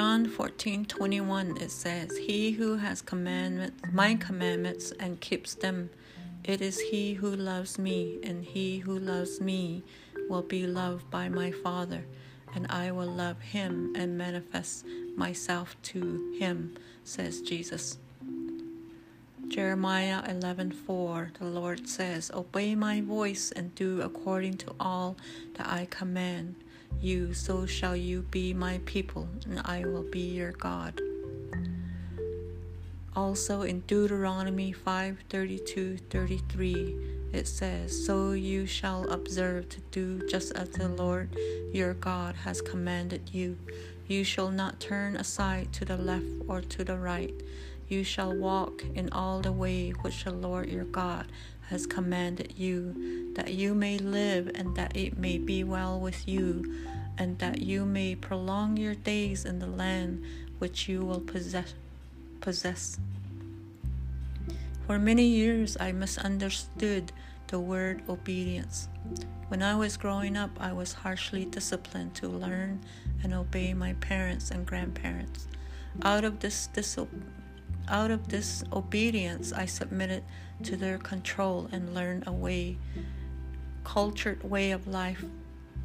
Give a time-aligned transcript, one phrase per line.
[0.00, 5.90] John 14 21, it says, He who has commandments, my commandments and keeps them,
[6.42, 9.82] it is he who loves me, and he who loves me
[10.30, 12.06] will be loved by my Father,
[12.54, 14.86] and I will love him and manifest
[15.16, 17.98] myself to him, says Jesus.
[19.48, 25.18] Jeremiah 11:4 The Lord says, "Obey my voice and do according to all
[25.56, 26.54] that I command
[27.00, 31.00] you, so shall you be my people, and I will be your God."
[33.16, 36.94] Also in Deuteronomy 5:32-33
[37.32, 41.36] it says, "So you shall observe to do just as the Lord
[41.72, 43.56] your God has commanded you.
[44.06, 47.34] You shall not turn aside to the left or to the right."
[47.88, 51.26] You shall walk in all the way which the Lord your God
[51.70, 56.84] has commanded you, that you may live and that it may be well with you,
[57.16, 60.22] and that you may prolong your days in the land
[60.58, 61.74] which you will possess.
[62.40, 62.98] possess.
[64.86, 67.12] For many years, I misunderstood
[67.46, 68.88] the word obedience.
[69.48, 72.80] When I was growing up, I was harshly disciplined to learn
[73.22, 75.46] and obey my parents and grandparents.
[76.02, 77.26] Out of this disobedience,
[77.88, 80.24] out of this obedience, I submitted
[80.64, 82.78] to their control and learned a way,
[83.84, 85.24] cultured way of life,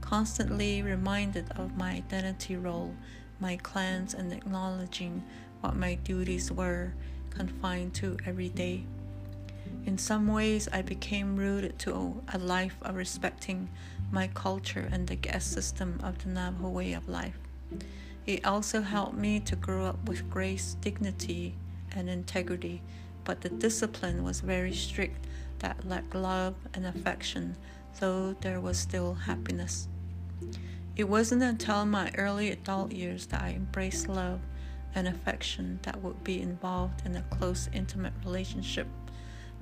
[0.00, 2.94] constantly reminded of my identity role,
[3.40, 5.22] my clans, and acknowledging
[5.60, 6.94] what my duties were,
[7.30, 8.84] confined to every day.
[9.86, 13.68] In some ways, I became rooted to a life of respecting
[14.10, 17.38] my culture and the guest system of the Navajo way of life.
[18.26, 21.54] It also helped me to grow up with grace, dignity,
[21.98, 22.80] and integrity,
[23.24, 25.26] but the discipline was very strict
[25.58, 27.56] that lacked love and affection,
[28.00, 29.88] though there was still happiness.
[30.96, 34.40] It wasn't until my early adult years that I embraced love
[34.94, 38.86] and affection that would be involved in a close, intimate relationship.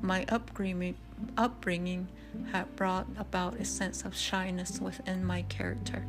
[0.00, 0.96] My upbringing,
[1.36, 2.08] upbringing
[2.52, 6.04] had brought about a sense of shyness within my character.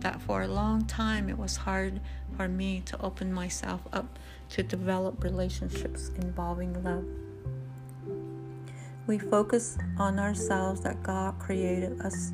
[0.00, 2.00] That for a long time it was hard
[2.36, 4.18] for me to open myself up
[4.50, 7.04] to develop relationships involving love.
[9.06, 12.32] We focus on ourselves that God created us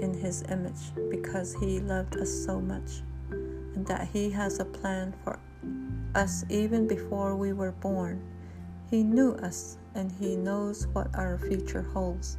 [0.00, 5.14] in His image because He loved us so much, and that He has a plan
[5.22, 5.38] for
[6.14, 8.22] us even before we were born.
[8.90, 12.38] He knew us and He knows what our future holds.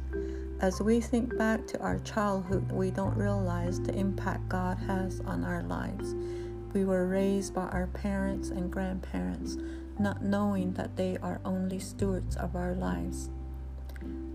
[0.60, 5.44] As we think back to our childhood, we don't realize the impact God has on
[5.44, 6.14] our lives.
[6.72, 9.56] We were raised by our parents and grandparents,
[9.98, 13.30] not knowing that they are only stewards of our lives.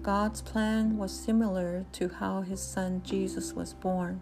[0.02, 4.22] God's plan was similar to how his son Jesus was born,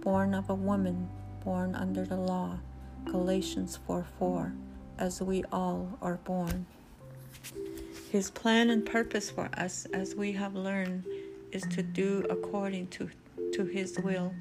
[0.00, 1.08] born of a woman,
[1.44, 2.58] born under the law.
[3.06, 4.52] Galatians 4 4,
[4.98, 6.66] as we all are born.
[8.10, 11.04] His plan and purpose for us, as we have learned,
[11.52, 13.08] is to do according to,
[13.54, 14.32] to his will.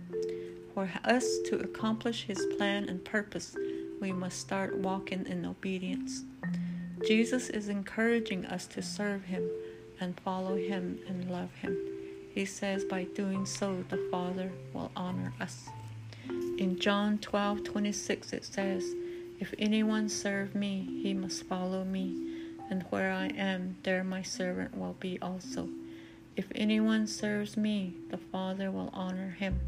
[0.76, 3.56] For us to accomplish His plan and purpose,
[4.02, 6.26] we must start walking in obedience.
[7.08, 9.50] Jesus is encouraging us to serve Him
[10.02, 11.78] and follow Him and love Him.
[12.34, 15.70] He says, by doing so, the Father will honor us.
[16.58, 18.84] In John 12 26, it says,
[19.40, 22.34] If anyone serve me, he must follow me,
[22.70, 25.70] and where I am, there my servant will be also.
[26.36, 29.62] If anyone serves me, the Father will honor him.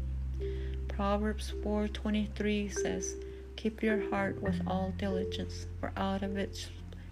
[0.98, 3.14] Proverbs 4:23 says,
[3.54, 6.70] "Keep your heart with all diligence, for out of it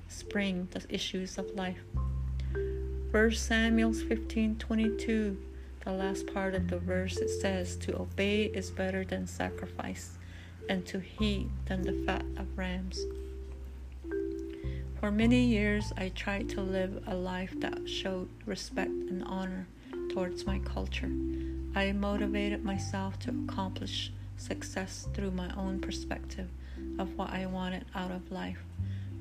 [0.09, 1.85] spring the issues of life."
[3.13, 5.37] 1 Samuel 15:22,
[5.85, 10.19] the last part of the verse it says, "To obey is better than sacrifice,
[10.69, 12.99] and to heed than the fat of rams."
[14.99, 19.69] For many years, I tried to live a life that showed respect and honor
[20.17, 21.11] towards my culture.
[21.75, 26.49] I motivated myself to accomplish success through my own perspective
[26.99, 28.65] of what I wanted out of life.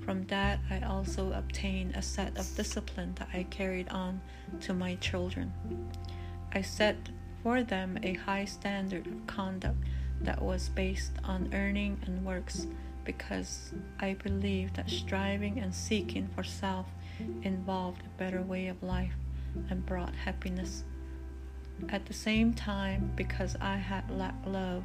[0.06, 4.22] From that, I also obtained a set of discipline that I carried on
[4.62, 5.52] to my children.
[6.54, 6.96] I set
[7.44, 9.80] for them a high standard of conduct
[10.22, 12.68] that was based on earning and works
[13.04, 16.86] because I believed that striving and seeking for self
[17.44, 19.12] involved a better way of life
[19.70, 20.84] and brought happiness
[21.90, 24.84] at the same time, because I had lacked love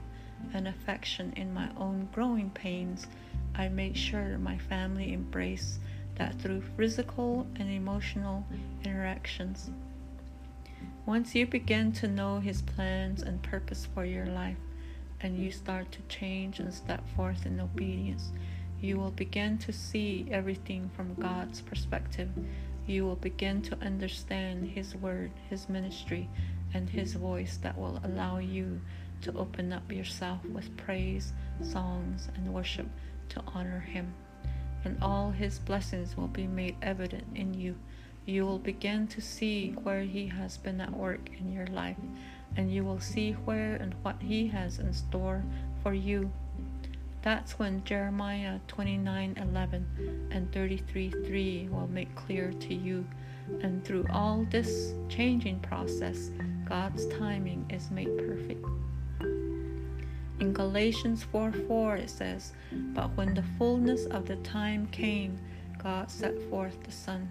[0.52, 3.06] and affection in my own growing pains,
[3.54, 5.80] I made sure my family embraced
[6.16, 8.44] that through physical and emotional
[8.84, 9.70] interactions.
[11.06, 14.58] Once you begin to know His plans and purpose for your life,
[15.20, 18.32] and you start to change and step forth in obedience,
[18.80, 22.30] you will begin to see everything from God's perspective.
[22.86, 26.28] You will begin to understand His word, His ministry,
[26.74, 28.80] and His voice that will allow you
[29.22, 31.32] to open up yourself with praise,
[31.62, 32.86] songs, and worship
[33.30, 34.14] to honor Him.
[34.84, 37.76] And all His blessings will be made evident in you.
[38.26, 41.96] You will begin to see where He has been at work in your life,
[42.56, 45.44] and you will see where and what He has in store
[45.82, 46.30] for you.
[47.22, 49.84] That's when Jeremiah 29:11
[50.30, 53.06] and 33:3 will make clear to you.
[53.62, 56.30] And through all this changing process,
[56.64, 58.64] God's timing is made perfect.
[60.40, 65.38] In Galatians 4 4, it says, But when the fullness of the time came,
[65.82, 67.28] God set forth the Son,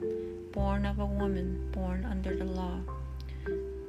[0.52, 2.80] born of a woman, born under the law.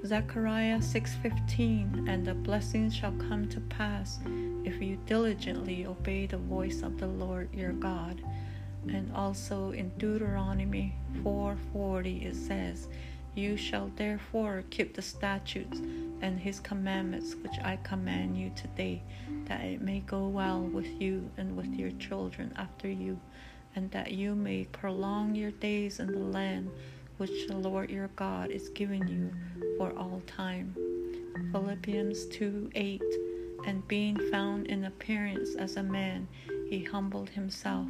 [0.04, 4.18] Zechariah 6:15 And the blessings shall come to pass
[4.64, 8.22] if you diligently obey the voice of the Lord your God.
[8.88, 12.88] And also in Deuteronomy 4:40 it says,
[13.34, 15.78] you shall therefore keep the statutes
[16.20, 19.02] and his commandments which I command you today,
[19.46, 23.20] that it may go well with you and with your children after you,
[23.76, 26.70] and that you may prolong your days in the land
[27.20, 29.30] which the Lord your God is giving you
[29.76, 30.74] for all time.
[31.52, 33.02] Philippians 2 8
[33.66, 36.26] And being found in appearance as a man,
[36.70, 37.88] he humbled himself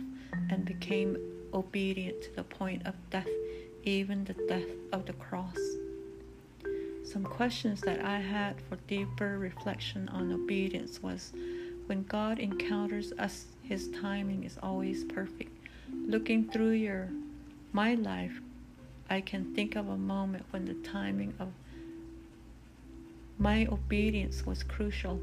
[0.50, 1.17] and became
[1.55, 3.29] obedient to the point of death
[3.85, 5.56] even the death of the cross.
[7.05, 11.32] Some questions that I had for deeper reflection on obedience was
[11.87, 15.50] when God encounters us, his timing is always perfect.
[16.06, 17.09] Looking through your
[17.73, 18.41] my life,
[19.12, 21.49] I can think of a moment when the timing of
[23.39, 25.21] my obedience was crucial.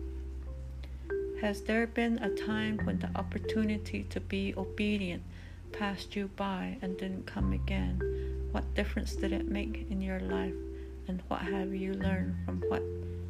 [1.40, 5.24] Has there been a time when the opportunity to be obedient
[5.72, 8.50] passed you by and didn't come again?
[8.52, 10.56] What difference did it make in your life?
[11.08, 12.84] And what have you learned from what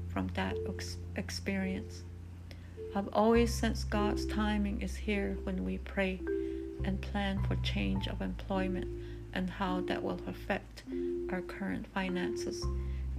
[0.10, 0.56] from that
[1.18, 2.02] experience?
[2.96, 6.20] I've always sensed God's timing is here when we pray
[6.84, 8.88] and plan for change of employment
[9.38, 10.82] and how that will affect
[11.32, 12.66] our current finances.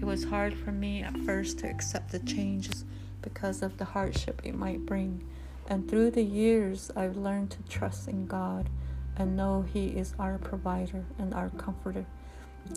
[0.00, 2.84] It was hard for me at first to accept the changes
[3.22, 5.24] because of the hardship it might bring.
[5.68, 8.68] And through the years, I've learned to trust in God
[9.16, 12.04] and know He is our provider and our comforter.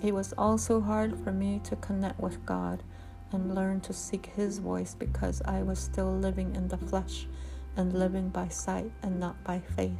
[0.04, 2.84] It was also hard for me to connect with God
[3.32, 7.26] and learn to seek His voice because I was still living in the flesh
[7.76, 9.98] and living by sight and not by faith.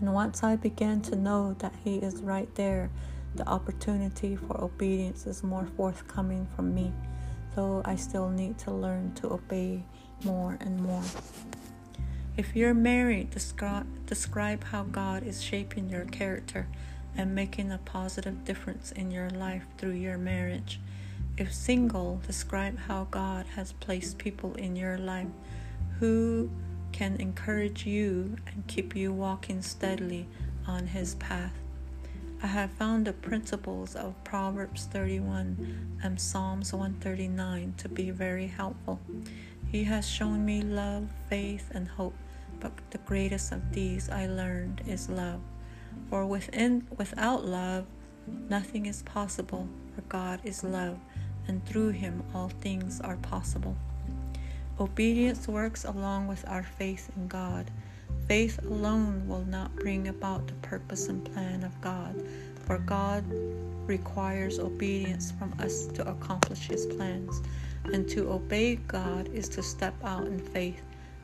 [0.00, 2.90] And once I began to know that He is right there,
[3.34, 6.92] the opportunity for obedience is more forthcoming from me,
[7.54, 9.84] though I still need to learn to obey
[10.24, 11.02] more and more.
[12.36, 16.66] If you're married, describe, describe how God is shaping your character
[17.16, 20.80] and making a positive difference in your life through your marriage.
[21.36, 25.28] If single, describe how God has placed people in your life
[25.98, 26.50] who
[27.00, 30.28] can encourage you and keep you walking steadily
[30.66, 31.54] on His path.
[32.42, 39.00] I have found the principles of Proverbs 31 and Psalms 139 to be very helpful.
[39.72, 42.12] He has shown me love, faith, and hope
[42.60, 45.40] but the greatest of these I learned is love.
[46.10, 47.86] For within without love
[48.50, 50.98] nothing is possible, for God is love,
[51.48, 53.74] and through him all things are possible.
[54.80, 57.70] Obedience works along with our faith in God.
[58.26, 62.14] Faith alone will not bring about the purpose and plan of God,
[62.64, 63.24] for God
[63.86, 67.42] requires obedience from us to accomplish his plans.
[67.92, 70.82] And to obey God is to step out in faith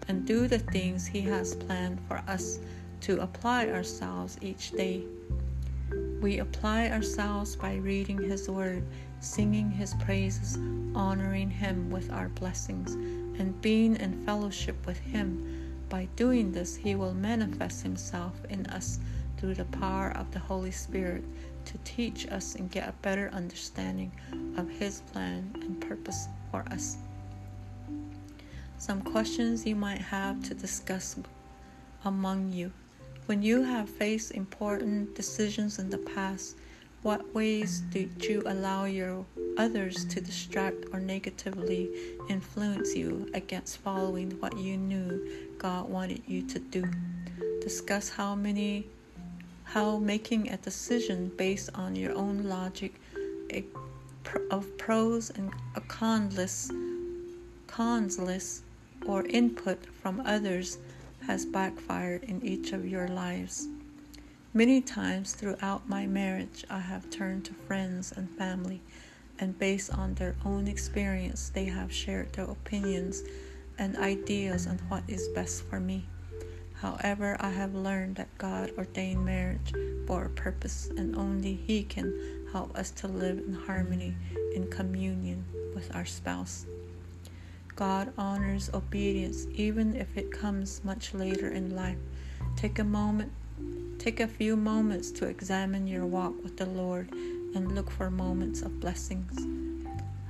[0.08, 2.58] and do the things He has planned for us
[3.02, 5.04] to apply ourselves each day.
[6.20, 8.84] We apply ourselves by reading His Word,
[9.20, 10.58] singing His praises,
[10.94, 12.96] honoring Him with our blessings,
[13.38, 15.72] and being in fellowship with Him.
[15.88, 18.98] By doing this, He will manifest Himself in us
[19.38, 21.24] through the power of the Holy Spirit
[21.66, 24.12] to teach us and get a better understanding
[24.56, 26.96] of His plan and purpose for us.
[28.78, 31.16] Some questions you might have to discuss
[32.04, 32.72] among you.
[33.26, 36.56] When you have faced important decisions in the past,
[37.06, 39.24] what ways did you allow your
[39.58, 41.88] others to distract or negatively
[42.28, 46.82] influence you against following what you knew God wanted you to do?
[47.60, 48.88] Discuss how many
[49.62, 53.00] how making a decision based on your own logic
[54.50, 56.72] of pros and a cons list,
[57.68, 58.64] cons list
[59.06, 60.78] or input from others
[61.24, 63.68] has backfired in each of your lives.
[64.56, 68.80] Many times throughout my marriage, I have turned to friends and family,
[69.38, 73.22] and based on their own experience, they have shared their opinions
[73.76, 76.08] and ideas on what is best for me.
[76.72, 79.74] However, I have learned that God ordained marriage
[80.06, 84.16] for a purpose, and only He can help us to live in harmony,
[84.54, 85.44] in communion
[85.74, 86.64] with our spouse.
[87.74, 91.98] God honors obedience even if it comes much later in life.
[92.56, 93.32] Take a moment,
[94.06, 97.10] take a few moments to examine your walk with the Lord
[97.56, 99.34] and look for moments of blessings.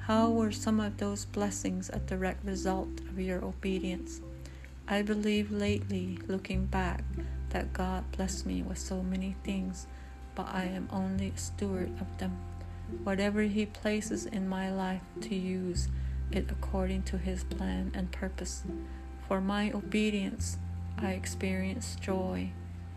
[0.00, 4.22] How were some of those blessings a direct result of your obedience?
[4.88, 7.04] I believe lately, looking back,
[7.50, 9.86] that God blessed me with so many things,
[10.34, 12.34] but I am only a steward of them.
[13.04, 15.88] Whatever He places in my life to use
[16.32, 18.64] it according to His plan and purpose.
[19.28, 20.56] For my obedience,
[20.96, 22.52] I experience joy,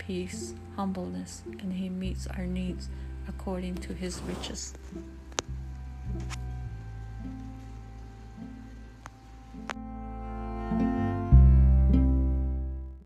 [0.09, 2.89] peace, humbleness, and He meets our needs
[3.27, 4.73] according to His riches.